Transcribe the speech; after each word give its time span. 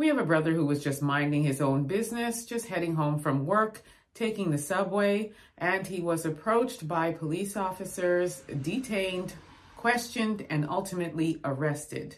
We 0.00 0.08
have 0.08 0.16
a 0.16 0.24
brother 0.24 0.54
who 0.54 0.64
was 0.64 0.82
just 0.82 1.02
minding 1.02 1.42
his 1.42 1.60
own 1.60 1.84
business, 1.84 2.46
just 2.46 2.68
heading 2.68 2.94
home 2.94 3.18
from 3.18 3.44
work, 3.44 3.82
taking 4.14 4.50
the 4.50 4.56
subway, 4.56 5.32
and 5.58 5.86
he 5.86 6.00
was 6.00 6.24
approached 6.24 6.88
by 6.88 7.12
police 7.12 7.54
officers, 7.54 8.40
detained, 8.62 9.34
questioned, 9.76 10.46
and 10.48 10.66
ultimately 10.66 11.38
arrested. 11.44 12.16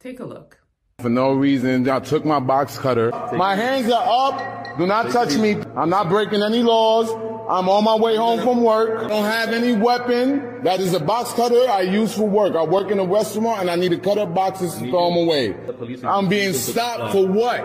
Take 0.00 0.18
a 0.18 0.24
look. 0.24 0.58
For 0.98 1.10
no 1.10 1.32
reason, 1.32 1.88
I 1.88 2.00
took 2.00 2.24
my 2.24 2.40
box 2.40 2.76
cutter. 2.76 3.12
My 3.32 3.54
hands 3.54 3.88
are 3.88 4.04
up. 4.04 4.76
Do 4.76 4.84
not 4.88 5.12
touch 5.12 5.36
me. 5.36 5.58
I'm 5.76 5.90
not 5.90 6.08
breaking 6.08 6.42
any 6.42 6.64
laws. 6.64 7.08
I'm 7.48 7.68
on 7.68 7.84
my 7.84 7.96
way 7.96 8.16
home 8.16 8.40
from 8.40 8.62
work. 8.62 9.04
I 9.04 9.08
don't 9.08 9.24
have 9.24 9.50
any 9.50 9.72
weapon. 9.72 10.62
That 10.62 10.80
is 10.80 10.94
a 10.94 11.00
box 11.00 11.32
cutter 11.32 11.68
I 11.68 11.80
use 11.82 12.14
for 12.14 12.28
work. 12.28 12.54
I 12.54 12.62
work 12.62 12.90
in 12.90 12.98
a 12.98 13.04
restaurant 13.04 13.60
and 13.60 13.70
I 13.70 13.76
need 13.76 13.90
to 13.90 13.98
cut 13.98 14.16
up 14.16 14.32
boxes 14.32 14.74
to 14.74 14.90
throw 14.90 15.08
them 15.08 15.18
away. 15.24 15.52
The 15.52 16.08
I'm 16.08 16.28
being 16.28 16.52
stopped 16.52 17.12
for 17.12 17.26
what? 17.26 17.60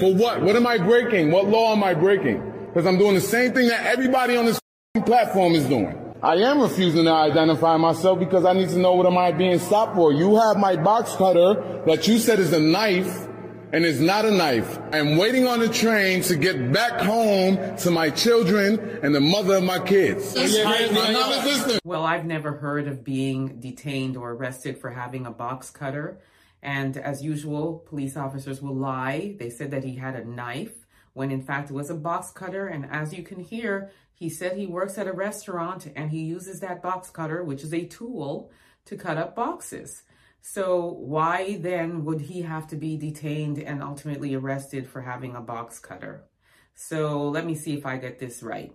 For 0.00 0.14
what? 0.14 0.42
What 0.42 0.56
am 0.56 0.66
I 0.66 0.78
breaking? 0.78 1.30
What 1.30 1.46
law 1.46 1.72
am 1.72 1.84
I 1.84 1.94
breaking? 1.94 2.40
Because 2.68 2.86
I'm 2.86 2.96
doing 2.98 3.14
the 3.14 3.20
same 3.20 3.52
thing 3.52 3.68
that 3.68 3.84
everybody 3.86 4.36
on 4.36 4.46
this 4.46 4.60
platform 5.04 5.52
is 5.52 5.64
doing. 5.66 5.94
I 6.22 6.34
am 6.36 6.60
refusing 6.60 7.04
to 7.04 7.12
identify 7.12 7.76
myself 7.76 8.18
because 8.18 8.44
I 8.44 8.52
need 8.52 8.70
to 8.70 8.78
know 8.78 8.94
what 8.94 9.06
am 9.06 9.18
I 9.18 9.32
being 9.32 9.58
stopped 9.58 9.94
for. 9.94 10.12
You 10.12 10.36
have 10.36 10.56
my 10.56 10.76
box 10.76 11.14
cutter 11.14 11.82
that 11.86 12.08
you 12.08 12.18
said 12.18 12.40
is 12.40 12.52
a 12.52 12.58
knife 12.58 13.27
and 13.72 13.84
it's 13.84 13.98
not 13.98 14.24
a 14.24 14.30
knife. 14.30 14.78
I'm 14.92 15.16
waiting 15.16 15.46
on 15.46 15.60
the 15.60 15.68
train 15.68 16.22
to 16.22 16.36
get 16.36 16.72
back 16.72 17.00
home 17.00 17.76
to 17.78 17.90
my 17.90 18.10
children 18.10 18.78
and 19.02 19.14
the 19.14 19.20
mother 19.20 19.56
of 19.56 19.64
my 19.64 19.78
kids. 19.78 20.34
Well, 21.84 22.04
I've 22.04 22.24
never 22.24 22.52
heard 22.52 22.88
of 22.88 23.04
being 23.04 23.60
detained 23.60 24.16
or 24.16 24.32
arrested 24.32 24.78
for 24.78 24.90
having 24.90 25.26
a 25.26 25.30
box 25.30 25.70
cutter. 25.70 26.18
And 26.62 26.96
as 26.96 27.22
usual, 27.22 27.84
police 27.86 28.16
officers 28.16 28.62
will 28.62 28.74
lie. 28.74 29.36
They 29.38 29.50
said 29.50 29.70
that 29.70 29.84
he 29.84 29.96
had 29.96 30.16
a 30.16 30.24
knife 30.24 30.86
when 31.12 31.30
in 31.30 31.42
fact 31.42 31.70
it 31.70 31.74
was 31.74 31.90
a 31.90 31.94
box 31.94 32.30
cutter. 32.30 32.66
And 32.66 32.86
as 32.90 33.12
you 33.12 33.22
can 33.22 33.40
hear, 33.40 33.90
he 34.14 34.30
said 34.30 34.56
he 34.56 34.66
works 34.66 34.98
at 34.98 35.06
a 35.06 35.12
restaurant 35.12 35.92
and 35.94 36.10
he 36.10 36.20
uses 36.20 36.60
that 36.60 36.82
box 36.82 37.10
cutter, 37.10 37.44
which 37.44 37.62
is 37.62 37.74
a 37.74 37.84
tool, 37.84 38.50
to 38.86 38.96
cut 38.96 39.18
up 39.18 39.36
boxes. 39.36 40.02
So 40.40 40.86
why 40.86 41.58
then 41.58 42.04
would 42.04 42.20
he 42.20 42.42
have 42.42 42.66
to 42.68 42.76
be 42.76 42.96
detained 42.96 43.58
and 43.58 43.82
ultimately 43.82 44.34
arrested 44.34 44.88
for 44.88 45.02
having 45.02 45.34
a 45.34 45.40
box 45.40 45.78
cutter? 45.78 46.24
So 46.74 47.28
let 47.28 47.44
me 47.44 47.54
see 47.54 47.74
if 47.74 47.84
I 47.84 47.96
get 47.96 48.18
this 48.18 48.42
right. 48.42 48.72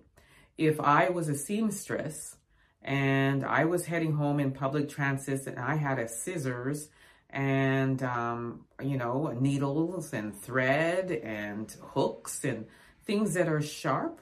If 0.58 0.80
I 0.80 1.10
was 1.10 1.30
a 1.30 1.36
seamstress 1.36 2.36
and 2.82 3.46
I 3.46 3.66
was 3.66 3.86
heading 3.86 4.14
home 4.14 4.40
in 4.40 4.52
public 4.52 4.90
transit 4.90 5.48
and 5.48 5.58
I 5.58 5.76
had 5.76 6.00
a 6.00 6.08
scissors 6.08 6.90
and, 7.30 8.04
um, 8.04 8.66
you 8.82 8.98
know, 8.98 9.36
needles 9.40 10.14
and 10.14 10.36
thread 10.36 11.12
and 11.12 11.76
hooks 11.82 12.44
and 12.44 12.68
things 13.06 13.34
that 13.34 13.48
are 13.48 13.62
sharp, 13.62 14.20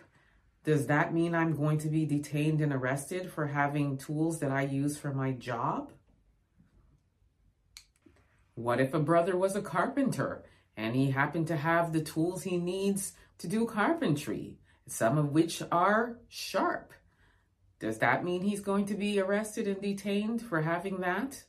does 0.63 0.87
that 0.87 1.13
mean 1.13 1.33
I'm 1.33 1.55
going 1.55 1.79
to 1.79 1.89
be 1.89 2.05
detained 2.05 2.61
and 2.61 2.71
arrested 2.71 3.31
for 3.31 3.47
having 3.47 3.97
tools 3.97 4.39
that 4.39 4.51
I 4.51 4.61
use 4.61 4.97
for 4.97 5.11
my 5.11 5.31
job? 5.31 5.91
What 8.55 8.81
if 8.81 8.93
a 8.93 8.99
brother 8.99 9.37
was 9.37 9.55
a 9.55 9.61
carpenter 9.61 10.43
and 10.75 10.95
he 10.95 11.11
happened 11.11 11.47
to 11.47 11.55
have 11.55 11.93
the 11.93 12.01
tools 12.01 12.43
he 12.43 12.57
needs 12.57 13.13
to 13.39 13.47
do 13.47 13.65
carpentry, 13.65 14.57
some 14.87 15.17
of 15.17 15.31
which 15.31 15.61
are 15.71 16.19
sharp? 16.27 16.93
Does 17.79 17.97
that 17.99 18.23
mean 18.23 18.43
he's 18.43 18.59
going 18.61 18.85
to 18.85 18.93
be 18.93 19.19
arrested 19.19 19.67
and 19.67 19.81
detained 19.81 20.41
for 20.41 20.61
having 20.61 20.99
that? 20.99 21.43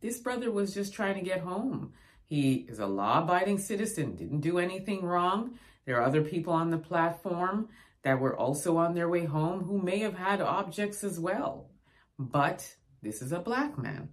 This 0.00 0.18
brother 0.18 0.50
was 0.50 0.72
just 0.72 0.94
trying 0.94 1.16
to 1.16 1.28
get 1.28 1.40
home. 1.40 1.92
He 2.24 2.66
is 2.68 2.78
a 2.78 2.86
law 2.86 3.22
abiding 3.22 3.58
citizen, 3.58 4.14
didn't 4.14 4.40
do 4.40 4.58
anything 4.58 5.04
wrong. 5.04 5.58
There 5.84 5.96
are 5.96 6.04
other 6.04 6.22
people 6.22 6.52
on 6.52 6.70
the 6.70 6.78
platform 6.78 7.68
that 8.02 8.20
were 8.20 8.36
also 8.36 8.76
on 8.76 8.94
their 8.94 9.08
way 9.08 9.24
home 9.24 9.64
who 9.64 9.82
may 9.82 9.98
have 9.98 10.14
had 10.14 10.40
objects 10.40 11.02
as 11.02 11.18
well. 11.18 11.70
But 12.18 12.76
this 13.02 13.20
is 13.20 13.32
a 13.32 13.40
black 13.40 13.76
man. 13.76 14.10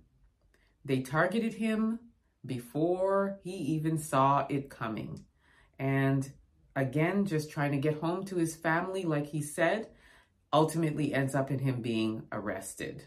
They 0.88 1.02
targeted 1.02 1.56
him 1.56 2.00
before 2.46 3.40
he 3.44 3.52
even 3.52 3.98
saw 3.98 4.46
it 4.50 4.70
coming. 4.70 5.26
And 5.78 6.32
again, 6.78 7.26
just 7.26 7.52
trying 7.52 7.74
to 7.74 7.78
get 7.78 8.00
home 8.00 8.24
to 8.26 8.38
his 8.38 8.56
family, 8.56 9.04
like 9.04 9.28
he 9.28 9.42
said, 9.42 9.90
ultimately 10.54 11.14
ends 11.14 11.36
up 11.36 11.52
in 11.52 11.60
him 11.60 11.82
being 11.82 12.24
arrested. 12.32 13.04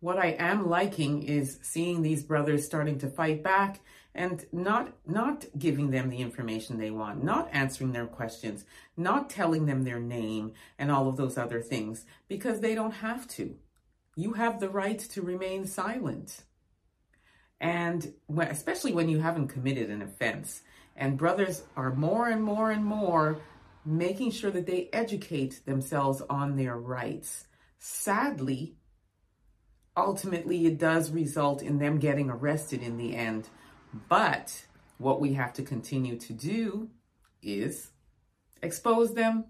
What 0.00 0.18
I 0.18 0.28
am 0.38 0.70
liking 0.70 1.22
is 1.22 1.58
seeing 1.60 2.00
these 2.00 2.22
brothers 2.22 2.64
starting 2.64 2.98
to 3.00 3.10
fight 3.10 3.42
back 3.42 3.80
and 4.14 4.46
not 4.52 4.94
not 5.06 5.44
giving 5.58 5.90
them 5.90 6.08
the 6.08 6.22
information 6.22 6.78
they 6.78 6.90
want, 6.90 7.22
not 7.22 7.50
answering 7.52 7.92
their 7.92 8.06
questions, 8.06 8.64
not 8.96 9.28
telling 9.28 9.66
them 9.66 9.82
their 9.82 10.00
name 10.00 10.54
and 10.78 10.90
all 10.90 11.08
of 11.08 11.18
those 11.18 11.36
other 11.36 11.60
things 11.60 12.06
because 12.26 12.60
they 12.60 12.74
don't 12.74 12.92
have 12.92 13.28
to. 13.28 13.58
You 14.16 14.32
have 14.32 14.58
the 14.58 14.68
right 14.68 14.98
to 14.98 15.22
remain 15.22 15.66
silent. 15.66 16.42
And 17.60 18.14
when, 18.26 18.48
especially 18.48 18.92
when 18.92 19.08
you 19.08 19.20
haven't 19.20 19.48
committed 19.48 19.90
an 19.90 20.02
offense. 20.02 20.62
And 20.96 21.18
brothers 21.18 21.62
are 21.76 21.94
more 21.94 22.28
and 22.28 22.42
more 22.42 22.70
and 22.70 22.84
more 22.84 23.38
making 23.84 24.32
sure 24.32 24.50
that 24.50 24.66
they 24.66 24.88
educate 24.92 25.64
themselves 25.64 26.22
on 26.28 26.56
their 26.56 26.76
rights. 26.76 27.46
Sadly, 27.78 28.74
ultimately 29.96 30.66
it 30.66 30.78
does 30.78 31.10
result 31.10 31.62
in 31.62 31.78
them 31.78 31.98
getting 31.98 32.30
arrested 32.30 32.82
in 32.82 32.96
the 32.96 33.14
end 33.14 33.48
but 34.08 34.66
what 34.98 35.20
we 35.20 35.34
have 35.34 35.52
to 35.54 35.62
continue 35.62 36.18
to 36.18 36.32
do 36.32 36.90
is 37.42 37.90
expose 38.62 39.14
them, 39.14 39.46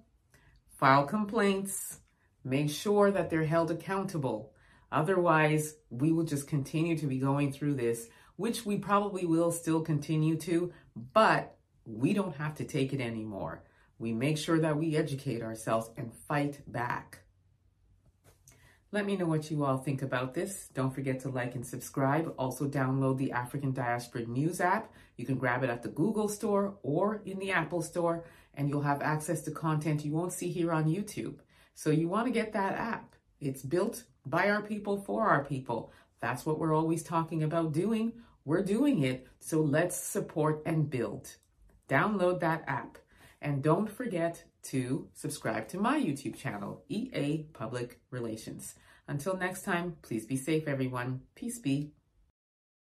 file 0.79 1.05
complaints, 1.05 2.01
make 2.45 2.71
sure 2.71 3.11
that 3.11 3.31
they're 3.31 3.45
held 3.45 3.71
accountable. 3.71 4.53
Otherwise, 4.97 5.75
we 5.91 6.11
will 6.11 6.25
just 6.25 6.49
continue 6.49 6.97
to 6.97 7.07
be 7.07 7.19
going 7.19 7.53
through 7.53 7.75
this, 7.75 8.09
which 8.37 8.65
we 8.65 8.79
probably 8.79 9.27
will 9.27 9.53
still 9.53 9.83
continue 9.83 10.37
to, 10.39 10.73
but 11.13 11.59
we 11.85 12.15
don't 12.15 12.37
have 12.37 12.55
to 12.55 12.65
take 12.65 12.95
it 12.95 13.01
anymore. 13.03 13.63
We 13.99 14.15
make 14.15 14.39
sure 14.39 14.59
that 14.59 14.79
we 14.79 14.97
educate 14.97 15.43
ourselves 15.43 15.91
and 15.99 16.15
fight 16.27 16.61
back. 16.67 17.19
Let 18.91 19.05
me 19.05 19.19
know 19.19 19.27
what 19.27 19.51
you 19.51 19.67
all 19.67 19.77
think 19.77 20.01
about 20.01 20.33
this. 20.33 20.69
Don't 20.73 20.95
forget 20.95 21.21
to 21.21 21.29
like 21.29 21.55
and 21.55 21.67
subscribe. 21.67 22.33
Also 22.39 22.67
download 22.67 23.19
the 23.19 23.33
African 23.33 23.75
Diaspora 23.75 24.25
News 24.25 24.63
app. 24.63 24.91
You 25.19 25.27
can 25.27 25.37
grab 25.37 25.63
it 25.63 25.69
at 25.69 25.83
the 25.83 25.91
Google 25.91 26.31
store 26.31 26.79
or 26.83 27.21
in 27.27 27.39
the 27.39 27.53
Apple 27.53 27.83
store 27.83 28.25
and 28.55 28.71
you'll 28.71 28.81
have 28.81 29.03
access 29.03 29.43
to 29.43 29.51
content 29.51 30.07
you 30.07 30.13
won't 30.13 30.33
see 30.33 30.49
here 30.49 30.73
on 30.73 30.87
YouTube. 30.87 31.41
So 31.75 31.91
you 31.91 32.09
want 32.09 32.29
to 32.29 32.33
get 32.33 32.55
that 32.55 32.79
app. 32.79 33.15
It's 33.39 33.61
built 33.61 34.05
by 34.27 34.51
our 34.51 34.63
people 34.63 34.99
for 35.01 35.29
our 35.29 35.45
people. 35.45 35.93
That's 36.21 36.45
what 36.45 36.59
we're 36.59 36.75
always 36.75 37.03
talking 37.03 37.43
about 37.43 37.73
doing. 37.73 38.13
We're 38.45 38.65
doing 38.65 39.03
it. 39.03 39.27
So 39.41 39.61
let's 39.61 39.97
support 39.97 40.63
and 40.67 40.91
build. 40.91 41.37
Download 41.89 42.41
that 42.41 42.65
app. 42.67 42.99
And 43.41 43.63
don't 43.63 43.91
forget 43.91 44.45
to 44.65 45.09
subscribe 45.15 45.69
to 45.69 45.79
my 45.79 46.01
YouTube 46.01 46.37
channel, 46.37 46.83
EA 46.89 47.45
Public 47.53 48.01
Relations. 48.11 48.75
Until 49.09 49.37
next 49.37 49.63
time, 49.63 49.97
please 50.03 50.27
be 50.27 50.37
safe, 50.37 50.67
everyone. 50.67 51.21
Peace 51.35 51.59
be. 51.59 51.93